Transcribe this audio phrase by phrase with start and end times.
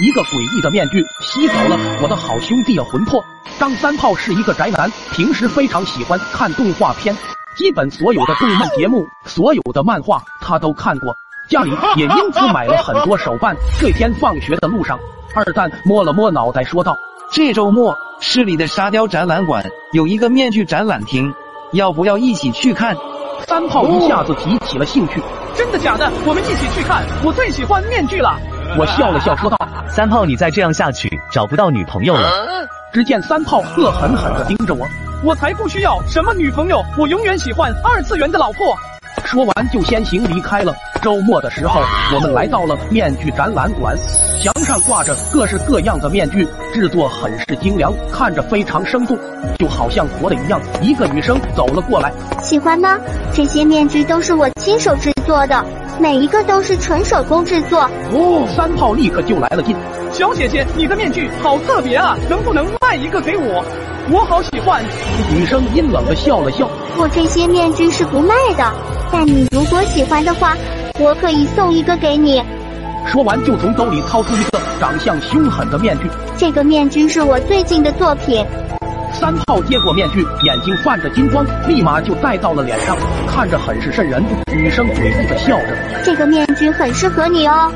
[0.00, 3.22] 一个诡异的面具吸走了我的好兄弟的魂魄。
[3.58, 7.14] 张三炮是一个宅男，平时非常喜欢看动画片，
[7.54, 11.14] 基本所有的动漫节目、所有的漫画他都看过，
[11.50, 13.54] 家里也因此买了很多手办。
[13.78, 14.98] 这天放学的路上，
[15.34, 16.96] 二蛋摸了摸脑袋说道
[17.30, 21.34] ：“这周末市里的沙雕展览馆有一个面具展览厅，
[21.72, 22.96] 要不要一起去看？”
[23.46, 25.20] 三炮一下子提起了兴趣。
[25.56, 26.10] 真的假的？
[26.24, 27.04] 我们一起去看！
[27.22, 28.38] 我最喜欢面具了。
[28.78, 29.56] 我笑了笑说道
[29.90, 32.30] ：“三炮，你再这样下去，找不到女朋友了。”
[32.92, 34.86] 只见三炮恶狠狠地盯着我，
[35.22, 38.76] 我才不需要什么女朋友，我永远喜欢二次元的老婆。
[39.24, 40.74] 说完就先行离开了。
[41.02, 41.80] 周末的时候，
[42.14, 43.96] 我们来到了面具展览馆，
[44.42, 49.16] 墙上挂着各式各样的面具，制作很是精良，看着非常生动，
[49.58, 50.60] 就好像活的一样。
[50.80, 52.98] 一个女生走了过来，喜欢吗？
[53.32, 55.64] 这些面具都是我亲手制作的，
[55.98, 57.80] 每一个都是纯手工制作。
[58.12, 59.74] 哦，三炮立刻就来了劲。
[60.12, 63.64] 小姐姐，你的面具好特别啊，能不能卖一个给我？
[64.10, 64.82] 我好喜欢。
[65.34, 68.72] 女生阴冷的笑了笑，我这些面具是不卖的，
[69.12, 70.56] 但你如果喜欢的话。
[70.98, 72.42] 我可以送一个给你。
[73.06, 76.10] 说完，就从兜里掏出一个长相凶狠的面具。
[76.36, 78.44] 这个面具是我最近的作品。
[79.12, 84.22] 三炮接过面具，眼睛泛着金光，立马就戴到了脸上，看着很是瘆人。
[84.46, 85.76] 女生诡异的笑着。
[86.04, 87.72] 这个面具很适合你哦。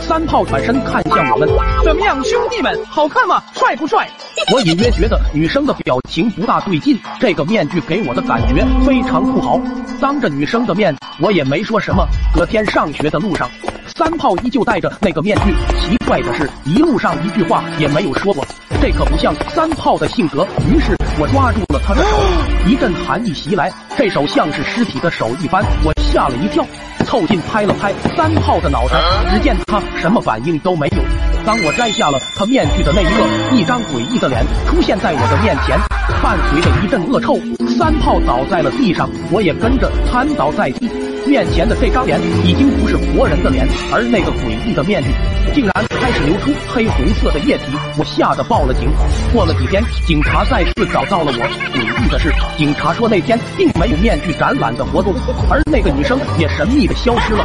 [0.00, 1.48] 三炮转身看向我们，
[1.82, 3.42] 怎么样，兄弟们，好看吗？
[3.54, 4.08] 帅不帅？
[4.52, 9.60] 我隐约觉得女生的表情不大对劲，这个面具给我的感觉非常不好。
[10.00, 12.06] 当着女生的面，我也没说什么。
[12.34, 13.50] 隔天上学的路上，
[13.86, 15.52] 三炮依旧戴着那个面具。
[15.80, 18.46] 奇怪的是，一路上一句话也没有说过，
[18.86, 20.46] 这可不像三炮的性格。
[20.72, 22.20] 于是我抓住了他的手，
[22.70, 26.64] 一阵寒意袭来，这手像是尸体的手一般，我吓了一跳。
[27.04, 28.94] 凑近拍了拍三炮的脑袋，
[29.28, 31.02] 只见他什么反应都没有。
[31.44, 35.76] 当我摘下了他面具的那一刻，一张诡异的脸出现在我的面前，
[36.22, 37.36] 伴随着一阵恶臭，
[37.76, 40.88] 三炮倒在了地上，我也跟着瘫倒在地。
[41.26, 45.10] 面前的这张脸已经不是活人的脸，而那个诡异的面具
[45.52, 47.64] 竟然开始流出黑红色的液体，
[47.98, 48.88] 我吓得报了警。
[49.32, 51.38] 过了几天，警察再次找到了我。
[51.74, 55.12] 诡异的是，警察说那天并没有面具展览的活动，
[55.50, 57.44] 而那个女生也神秘的消失了。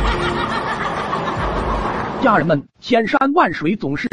[2.21, 4.07] 家人们，千山万水总是